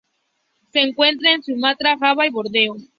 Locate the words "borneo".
2.31-2.75